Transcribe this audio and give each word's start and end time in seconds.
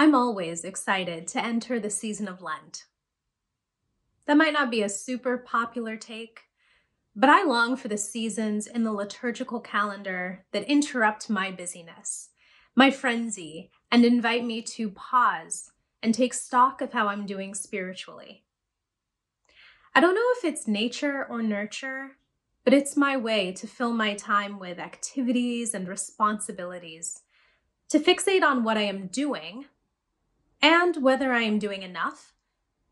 I'm 0.00 0.14
always 0.14 0.64
excited 0.64 1.26
to 1.26 1.44
enter 1.44 1.78
the 1.78 1.90
season 1.90 2.26
of 2.26 2.40
Lent. 2.40 2.86
That 4.26 4.38
might 4.38 4.54
not 4.54 4.70
be 4.70 4.80
a 4.80 4.88
super 4.88 5.36
popular 5.36 5.98
take, 5.98 6.44
but 7.14 7.28
I 7.28 7.44
long 7.44 7.76
for 7.76 7.88
the 7.88 7.98
seasons 7.98 8.66
in 8.66 8.82
the 8.82 8.94
liturgical 8.94 9.60
calendar 9.60 10.46
that 10.52 10.62
interrupt 10.70 11.28
my 11.28 11.50
busyness, 11.50 12.30
my 12.74 12.90
frenzy, 12.90 13.70
and 13.92 14.06
invite 14.06 14.42
me 14.42 14.62
to 14.62 14.88
pause 14.88 15.70
and 16.02 16.14
take 16.14 16.32
stock 16.32 16.80
of 16.80 16.94
how 16.94 17.08
I'm 17.08 17.26
doing 17.26 17.52
spiritually. 17.52 18.44
I 19.94 20.00
don't 20.00 20.14
know 20.14 20.32
if 20.38 20.46
it's 20.46 20.66
nature 20.66 21.26
or 21.28 21.42
nurture, 21.42 22.12
but 22.64 22.72
it's 22.72 22.96
my 22.96 23.18
way 23.18 23.52
to 23.52 23.66
fill 23.66 23.92
my 23.92 24.14
time 24.14 24.58
with 24.58 24.78
activities 24.78 25.74
and 25.74 25.86
responsibilities, 25.86 27.20
to 27.90 27.98
fixate 27.98 28.42
on 28.42 28.64
what 28.64 28.78
I 28.78 28.84
am 28.84 29.08
doing 29.08 29.66
and 30.62 31.02
whether 31.02 31.32
I 31.32 31.42
am 31.42 31.58
doing 31.58 31.82
enough. 31.82 32.34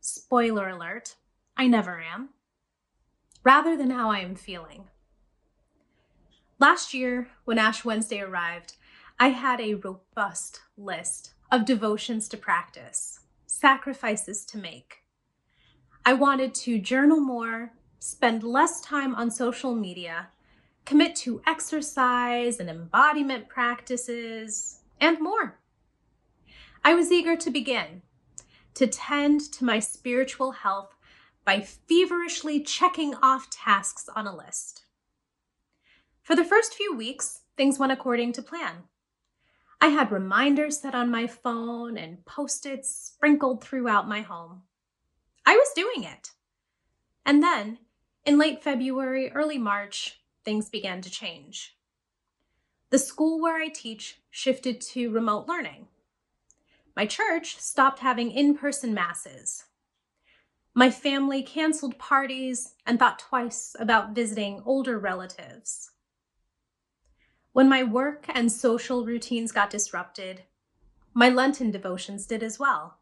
Spoiler 0.00 0.68
alert, 0.68 1.16
I 1.56 1.66
never 1.66 2.00
am, 2.00 2.30
rather 3.42 3.76
than 3.76 3.90
how 3.90 4.10
I 4.10 4.20
am 4.20 4.34
feeling. 4.34 4.84
Last 6.58 6.94
year, 6.94 7.28
when 7.44 7.58
Ash 7.58 7.84
Wednesday 7.84 8.20
arrived, 8.20 8.74
I 9.20 9.28
had 9.28 9.60
a 9.60 9.74
robust 9.74 10.60
list 10.76 11.32
of 11.50 11.64
devotions 11.64 12.28
to 12.28 12.36
practice, 12.36 13.20
sacrifices 13.46 14.44
to 14.46 14.58
make. 14.58 15.02
I 16.04 16.14
wanted 16.14 16.54
to 16.56 16.78
journal 16.78 17.20
more, 17.20 17.72
spend 17.98 18.42
less 18.42 18.80
time 18.80 19.14
on 19.14 19.30
social 19.30 19.74
media, 19.74 20.28
commit 20.84 21.14
to 21.16 21.42
exercise 21.46 22.60
and 22.60 22.70
embodiment 22.70 23.48
practices, 23.48 24.80
and 25.00 25.20
more. 25.20 25.58
I 26.84 26.94
was 26.94 27.12
eager 27.12 27.36
to 27.36 27.50
begin, 27.50 28.02
to 28.74 28.86
tend 28.86 29.40
to 29.52 29.64
my 29.64 29.78
spiritual 29.78 30.52
health 30.52 30.94
by 31.44 31.60
feverishly 31.60 32.60
checking 32.60 33.14
off 33.16 33.50
tasks 33.50 34.08
on 34.14 34.26
a 34.26 34.36
list. 34.36 34.84
For 36.22 36.36
the 36.36 36.44
first 36.44 36.74
few 36.74 36.94
weeks, 36.94 37.40
things 37.56 37.78
went 37.78 37.92
according 37.92 38.32
to 38.34 38.42
plan. 38.42 38.84
I 39.80 39.88
had 39.88 40.10
reminders 40.10 40.80
set 40.80 40.94
on 40.94 41.10
my 41.10 41.26
phone 41.26 41.96
and 41.96 42.24
post 42.24 42.66
its 42.66 42.94
sprinkled 42.94 43.62
throughout 43.62 44.08
my 44.08 44.20
home. 44.20 44.62
I 45.46 45.56
was 45.56 45.72
doing 45.74 46.04
it. 46.04 46.32
And 47.24 47.42
then, 47.42 47.78
in 48.26 48.38
late 48.38 48.62
February, 48.62 49.30
early 49.32 49.58
March, 49.58 50.20
things 50.44 50.68
began 50.68 51.00
to 51.00 51.10
change. 51.10 51.76
The 52.90 52.98
school 52.98 53.40
where 53.40 53.56
I 53.56 53.68
teach 53.68 54.20
shifted 54.30 54.80
to 54.80 55.10
remote 55.10 55.46
learning. 55.46 55.88
My 56.98 57.06
church 57.06 57.60
stopped 57.60 58.00
having 58.00 58.32
in 58.32 58.58
person 58.58 58.92
masses. 58.92 59.66
My 60.74 60.90
family 60.90 61.44
canceled 61.44 61.96
parties 61.96 62.74
and 62.84 62.98
thought 62.98 63.20
twice 63.20 63.76
about 63.78 64.16
visiting 64.16 64.62
older 64.66 64.98
relatives. 64.98 65.92
When 67.52 67.68
my 67.68 67.84
work 67.84 68.24
and 68.28 68.50
social 68.50 69.04
routines 69.04 69.52
got 69.52 69.70
disrupted, 69.70 70.42
my 71.14 71.28
Lenten 71.28 71.70
devotions 71.70 72.26
did 72.26 72.42
as 72.42 72.58
well. 72.58 72.98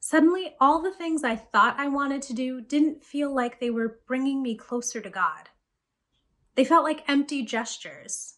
Suddenly, 0.00 0.56
all 0.58 0.80
the 0.80 0.90
things 0.90 1.24
I 1.24 1.36
thought 1.36 1.78
I 1.78 1.88
wanted 1.88 2.22
to 2.22 2.32
do 2.32 2.62
didn't 2.62 3.04
feel 3.04 3.34
like 3.34 3.60
they 3.60 3.68
were 3.68 4.00
bringing 4.06 4.42
me 4.42 4.54
closer 4.54 5.02
to 5.02 5.10
God. 5.10 5.50
They 6.54 6.64
felt 6.64 6.84
like 6.84 7.06
empty 7.06 7.44
gestures. 7.44 8.37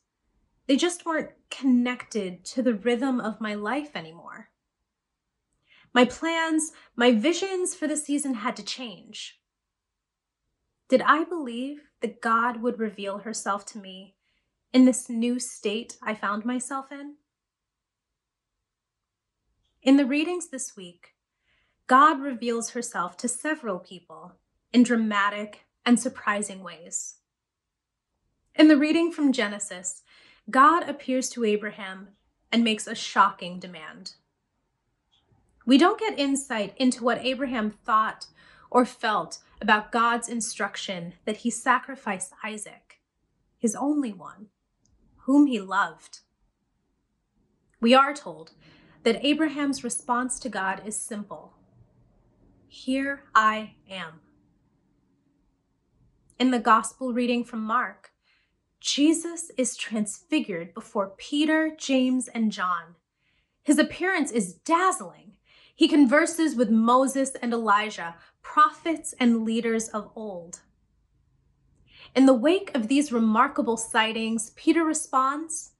They 0.70 0.76
just 0.76 1.04
weren't 1.04 1.32
connected 1.50 2.44
to 2.44 2.62
the 2.62 2.75
rhythm 2.75 3.19
of 3.19 3.41
my 3.41 3.54
life 3.54 3.97
anymore. 3.97 4.50
My 5.92 6.04
plans, 6.04 6.70
my 6.94 7.10
visions 7.10 7.75
for 7.75 7.88
the 7.88 7.97
season 7.97 8.34
had 8.34 8.54
to 8.54 8.62
change. 8.62 9.41
Did 10.88 11.03
I 11.03 11.25
believe 11.25 11.88
that 12.03 12.20
God 12.20 12.62
would 12.62 12.78
reveal 12.78 13.19
herself 13.19 13.66
to 13.66 13.78
me 13.78 14.14
in 14.72 14.84
this 14.84 15.10
new 15.10 15.41
state 15.41 15.97
I 16.04 16.14
found 16.14 16.44
myself 16.44 16.92
in? 16.92 17.16
In 19.82 19.97
the 19.97 20.06
readings 20.06 20.50
this 20.50 20.76
week, 20.76 21.16
God 21.88 22.20
reveals 22.20 22.70
herself 22.70 23.16
to 23.16 23.26
several 23.26 23.80
people 23.80 24.36
in 24.72 24.84
dramatic 24.84 25.64
and 25.84 25.98
surprising 25.98 26.62
ways. 26.62 27.16
In 28.54 28.69
the 28.69 28.76
reading 28.76 29.10
from 29.10 29.32
Genesis, 29.32 30.03
God 30.50 30.88
appears 30.88 31.28
to 31.31 31.44
Abraham 31.44 32.09
and 32.50 32.65
makes 32.65 32.87
a 32.87 32.94
shocking 32.94 33.59
demand. 33.59 34.15
We 35.66 35.78
don't 35.78 36.00
get 36.00 36.19
insight 36.19 36.75
into 36.77 37.05
what 37.05 37.25
Abraham 37.25 37.71
thought 37.71 38.27
or 38.71 38.84
felt 38.84 39.39
about 39.60 39.93
God's 39.93 40.28
instruction 40.28 41.15
that 41.27 41.39
he 41.39 41.50
sacrifice 41.50 42.33
Isaac, 42.43 43.00
his 43.59 43.77
only 43.77 44.12
one, 44.12 44.47
whom 45.19 45.47
he 45.47 45.60
loved. 45.60 46.21
We 47.81 47.94
are 47.94 48.15
told 48.15 48.53
that 49.03 49.25
Abraham's 49.25 49.84
response 49.84 50.39
to 50.41 50.49
God 50.49 50.83
is 50.84 50.97
simple 50.97 51.53
Here 52.66 53.25
I 53.34 53.75
am. 53.89 54.21
In 56.39 56.50
the 56.50 56.59
gospel 56.59 57.12
reading 57.12 57.44
from 57.44 57.60
Mark, 57.62 58.12
Jesus 58.80 59.50
is 59.58 59.76
transfigured 59.76 60.72
before 60.72 61.12
Peter, 61.18 61.70
James, 61.76 62.28
and 62.28 62.50
John. 62.50 62.96
His 63.62 63.78
appearance 63.78 64.30
is 64.32 64.54
dazzling. 64.54 65.32
He 65.74 65.86
converses 65.86 66.56
with 66.56 66.70
Moses 66.70 67.32
and 67.42 67.52
Elijah, 67.52 68.16
prophets 68.41 69.14
and 69.20 69.44
leaders 69.44 69.88
of 69.88 70.10
old. 70.16 70.60
In 72.16 72.24
the 72.24 72.34
wake 72.34 72.74
of 72.74 72.88
these 72.88 73.12
remarkable 73.12 73.76
sightings, 73.76 74.50
Peter 74.56 74.82
responds, 74.82 75.72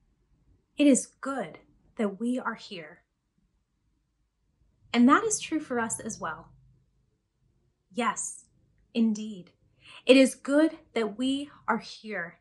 It 0.77 0.87
is 0.87 1.07
good 1.07 1.59
that 1.97 2.21
we 2.21 2.39
are 2.39 2.55
here. 2.55 3.01
And 4.93 5.09
that 5.09 5.25
is 5.25 5.41
true 5.41 5.61
for 5.61 5.81
us 5.81 6.01
as 6.01 6.21
well. 6.21 6.49
Yes, 7.93 8.45
indeed. 8.93 9.53
It 10.05 10.17
is 10.17 10.35
good 10.35 10.79
that 10.93 11.17
we 11.19 11.51
are 11.67 11.79
here 11.79 12.40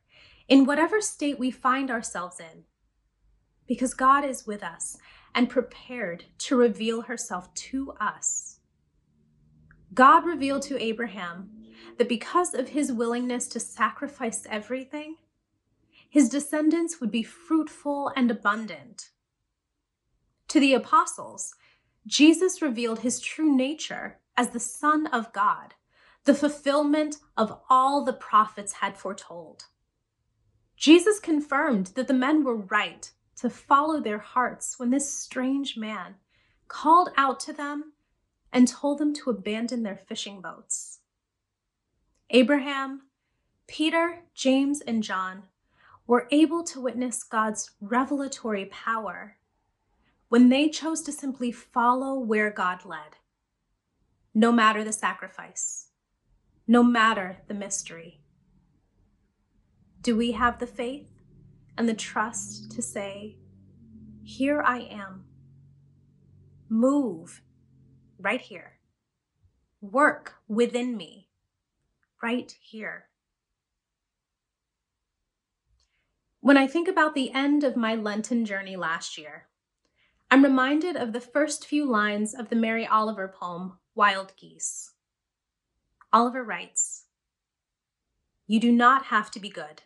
in 0.50 0.66
whatever 0.66 1.00
state 1.00 1.38
we 1.38 1.52
find 1.52 1.92
ourselves 1.92 2.40
in, 2.40 2.64
because 3.68 3.94
God 3.94 4.26
is 4.26 4.48
with 4.48 4.64
us 4.64 4.98
and 5.36 5.48
prepared 5.48 6.26
to 6.40 6.56
reveal 6.56 7.02
herself 7.04 7.54
to 7.54 7.94
us. 8.02 8.60
God 9.94 10.26
revealed 10.26 10.64
to 10.64 10.84
Abraham 10.84 11.52
that 11.98 12.10
because 12.10 12.54
of 12.56 12.70
his 12.70 12.92
willingness 12.92 13.48
to 13.50 13.60
sacrifice 13.60 14.46
everything, 14.50 15.18
his 16.10 16.30
descendants 16.30 17.00
would 17.00 17.12
be 17.12 17.22
fruitful 17.22 18.12
and 18.16 18.32
abundant. 18.32 19.12
To 20.48 20.60
the 20.60 20.74
apostles, 20.74 21.54
Jesus 22.08 22.62
revealed 22.62 23.00
his 23.00 23.20
true 23.20 23.56
nature 23.56 24.18
as 24.36 24.50
the 24.50 24.60
Son 24.60 25.06
of 25.08 25.32
God, 25.32 25.76
the 26.24 26.34
fulfillment 26.34 27.18
of 27.38 27.60
all 27.70 28.04
the 28.04 28.14
prophets 28.14 28.74
had 28.74 28.98
foretold. 28.98 29.66
Jesus 30.80 31.20
confirmed 31.20 31.88
that 31.96 32.08
the 32.08 32.14
men 32.14 32.46
were 32.46 32.56
right 32.56 33.12
to 33.36 33.50
follow 33.50 34.00
their 34.00 34.20
hearts 34.20 34.80
when 34.80 34.92
this 34.92 35.12
strange 35.12 35.76
man 35.76 36.16
called 36.70 37.10
out 37.18 37.38
to 37.42 37.52
them 37.52 37.92
and 38.54 38.66
told 38.66 38.98
them 38.98 39.14
to 39.14 39.30
abandon 39.30 39.84
their 39.84 39.98
fishing 39.98 40.40
boats. 40.40 41.00
Abraham, 42.30 43.02
Peter, 43.68 44.20
James, 44.34 44.80
and 44.80 45.04
John 45.04 45.44
were 46.08 46.30
able 46.32 46.64
to 46.64 46.80
witness 46.80 47.24
God's 47.24 47.72
revelatory 47.82 48.66
power 48.66 49.36
when 50.30 50.48
they 50.48 50.70
chose 50.70 51.02
to 51.02 51.12
simply 51.12 51.52
follow 51.52 52.18
where 52.18 52.52
God 52.52 52.86
led, 52.86 53.18
no 54.34 54.54
matter 54.54 54.86
the 54.86 54.94
sacrifice, 54.94 55.88
no 56.68 56.84
matter 56.84 57.40
the 57.50 57.54
mystery. 57.54 58.22
Do 60.02 60.16
we 60.16 60.32
have 60.32 60.60
the 60.60 60.68
faith 60.68 61.10
and 61.78 61.88
the 61.88 61.94
trust 61.94 62.72
to 62.72 62.82
say, 62.82 63.38
Here 64.24 64.62
I 64.62 64.80
am? 64.80 65.26
Move 66.70 67.42
right 68.18 68.40
here. 68.40 68.80
Work 69.82 70.36
within 70.48 70.96
me 70.96 71.28
right 72.24 72.56
here. 72.62 73.06
When 76.42 76.56
I 76.56 76.68
think 76.68 76.88
about 76.88 77.14
the 77.14 77.32
end 77.32 77.66
of 77.66 77.76
my 77.76 77.96
Lenten 77.96 78.46
journey 78.46 78.78
last 78.78 79.18
year, 79.18 79.48
I'm 80.32 80.44
reminded 80.44 80.96
of 80.96 81.12
the 81.12 81.20
first 81.20 81.66
few 81.66 81.86
lines 81.86 82.34
of 82.34 82.50
the 82.50 82.56
Mary 82.56 82.88
Oliver 82.88 83.28
poem, 83.28 83.80
Wild 83.96 84.34
Geese. 84.38 84.94
Oliver 86.14 86.44
writes, 86.44 87.06
You 88.48 88.60
do 88.60 88.72
not 88.72 89.06
have 89.06 89.32
to 89.32 89.40
be 89.40 89.50
good. 89.50 89.82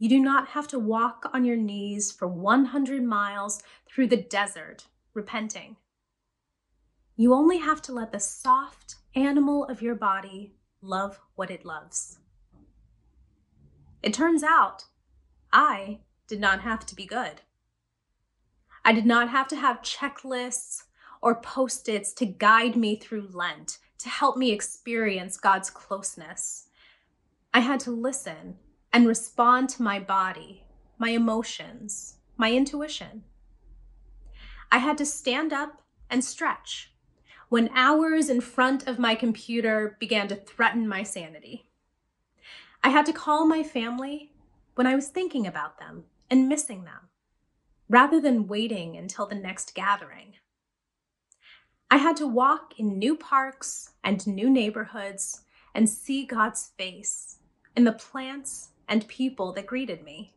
You 0.00 0.08
do 0.08 0.18
not 0.18 0.48
have 0.48 0.66
to 0.68 0.78
walk 0.78 1.28
on 1.34 1.44
your 1.44 1.58
knees 1.58 2.10
for 2.10 2.26
100 2.26 3.04
miles 3.04 3.62
through 3.86 4.06
the 4.06 4.16
desert 4.16 4.86
repenting. 5.12 5.76
You 7.16 7.34
only 7.34 7.58
have 7.58 7.82
to 7.82 7.92
let 7.92 8.10
the 8.10 8.18
soft 8.18 8.94
animal 9.14 9.66
of 9.66 9.82
your 9.82 9.94
body 9.94 10.54
love 10.80 11.20
what 11.34 11.50
it 11.50 11.66
loves. 11.66 12.18
It 14.02 14.14
turns 14.14 14.42
out 14.42 14.86
I 15.52 15.98
did 16.26 16.40
not 16.40 16.62
have 16.62 16.86
to 16.86 16.94
be 16.94 17.04
good. 17.04 17.42
I 18.82 18.94
did 18.94 19.04
not 19.04 19.28
have 19.28 19.48
to 19.48 19.56
have 19.56 19.82
checklists 19.82 20.84
or 21.20 21.34
post 21.34 21.90
its 21.90 22.14
to 22.14 22.24
guide 22.24 22.74
me 22.74 22.96
through 22.96 23.28
Lent, 23.34 23.76
to 23.98 24.08
help 24.08 24.38
me 24.38 24.50
experience 24.50 25.36
God's 25.36 25.68
closeness. 25.68 26.68
I 27.52 27.60
had 27.60 27.80
to 27.80 27.90
listen 27.90 28.56
and 28.92 29.06
respond 29.06 29.68
to 29.70 29.82
my 29.82 29.98
body, 29.98 30.64
my 30.98 31.10
emotions, 31.10 32.16
my 32.36 32.52
intuition. 32.52 33.22
I 34.72 34.78
had 34.78 34.98
to 34.98 35.06
stand 35.06 35.52
up 35.52 35.82
and 36.08 36.24
stretch 36.24 36.92
when 37.48 37.70
hours 37.74 38.28
in 38.28 38.40
front 38.40 38.86
of 38.86 38.98
my 38.98 39.14
computer 39.14 39.96
began 39.98 40.28
to 40.28 40.36
threaten 40.36 40.86
my 40.86 41.02
sanity. 41.02 41.66
I 42.82 42.90
had 42.90 43.06
to 43.06 43.12
call 43.12 43.44
my 43.46 43.62
family 43.62 44.32
when 44.74 44.86
I 44.86 44.94
was 44.94 45.08
thinking 45.08 45.46
about 45.46 45.78
them 45.78 46.04
and 46.30 46.48
missing 46.48 46.84
them, 46.84 47.08
rather 47.88 48.20
than 48.20 48.46
waiting 48.46 48.96
until 48.96 49.26
the 49.26 49.34
next 49.34 49.74
gathering. 49.74 50.34
I 51.90 51.96
had 51.96 52.16
to 52.18 52.26
walk 52.26 52.78
in 52.78 52.98
new 52.98 53.16
parks 53.16 53.90
and 54.04 54.24
new 54.26 54.48
neighborhoods 54.48 55.42
and 55.74 55.88
see 55.88 56.24
God's 56.24 56.68
face 56.78 57.38
in 57.76 57.82
the 57.82 57.92
plants 57.92 58.68
and 58.90 59.06
people 59.06 59.52
that 59.52 59.66
greeted 59.66 60.04
me. 60.04 60.34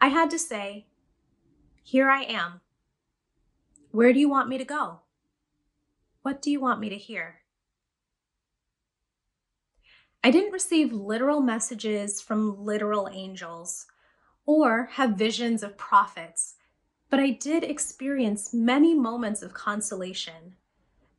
I 0.00 0.08
had 0.08 0.30
to 0.30 0.38
say, 0.38 0.86
Here 1.82 2.08
I 2.08 2.22
am. 2.22 2.62
Where 3.90 4.14
do 4.14 4.18
you 4.18 4.28
want 4.28 4.48
me 4.48 4.56
to 4.56 4.64
go? 4.64 5.00
What 6.22 6.40
do 6.40 6.50
you 6.50 6.60
want 6.60 6.80
me 6.80 6.88
to 6.88 6.96
hear? 6.96 7.40
I 10.24 10.30
didn't 10.30 10.52
receive 10.52 10.92
literal 10.92 11.40
messages 11.40 12.20
from 12.22 12.64
literal 12.64 13.08
angels 13.12 13.86
or 14.46 14.86
have 14.92 15.16
visions 15.16 15.62
of 15.62 15.76
prophets, 15.76 16.54
but 17.10 17.20
I 17.20 17.30
did 17.30 17.64
experience 17.64 18.54
many 18.54 18.94
moments 18.94 19.42
of 19.42 19.52
consolation 19.52 20.56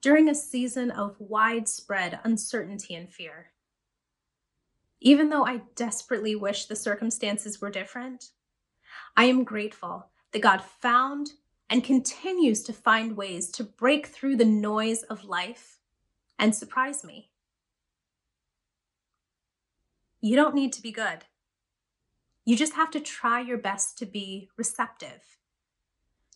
during 0.02 0.30
a 0.30 0.36
season 0.36 0.90
of 0.90 1.16
widespread 1.20 2.20
uncertainty 2.24 2.96
and 2.96 3.10
fear. 3.10 3.51
Even 5.02 5.30
though 5.30 5.46
I 5.46 5.64
desperately 5.76 6.36
wish 6.36 6.66
the 6.66 6.76
circumstances 6.76 7.60
were 7.60 7.72
different, 7.72 8.30
I 9.18 9.26
am 9.26 9.44
grateful 9.44 10.08
that 10.32 10.44
God 10.44 10.62
found 10.62 11.32
and 11.70 11.84
continues 11.84 12.62
to 12.64 12.74
find 12.74 13.18
ways 13.18 13.50
to 13.52 13.64
break 13.64 14.08
through 14.08 14.36
the 14.36 14.46
noise 14.46 15.02
of 15.04 15.26
life 15.26 15.80
and 16.38 16.56
surprise 16.56 17.04
me. 17.04 17.32
You 20.22 20.36
don't 20.36 20.54
need 20.54 20.72
to 20.74 20.82
be 20.84 20.92
good. 20.92 21.26
You 22.46 22.56
just 22.56 22.74
have 22.74 22.92
to 22.92 23.00
try 23.00 23.42
your 23.42 23.58
best 23.58 23.98
to 24.00 24.06
be 24.06 24.50
receptive, 24.56 25.38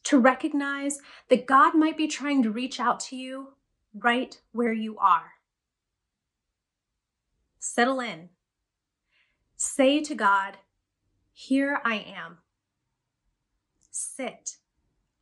to 0.05 0.17
recognize 0.17 0.99
that 1.29 1.45
God 1.45 1.75
might 1.75 1.97
be 1.97 2.07
trying 2.07 2.41
to 2.43 2.51
reach 2.51 2.79
out 2.79 2.99
to 3.01 3.15
you 3.15 3.53
right 3.93 4.39
where 4.53 4.73
you 4.73 4.97
are. 4.97 5.33
Settle 7.59 7.99
in. 7.99 8.29
Say 9.75 9.99
to 10.03 10.15
God, 10.15 10.59
Here 11.33 11.81
I 11.83 11.95
am. 11.95 12.37
Sit 13.91 14.55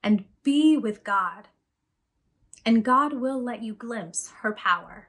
and 0.04 0.26
be 0.44 0.78
with 0.78 1.04
God, 1.04 1.48
and 2.64 2.86
God 2.86 3.14
will 3.14 3.42
let 3.42 3.64
you 3.64 3.74
glimpse 3.74 4.32
her 4.42 4.54
power. 4.54 5.08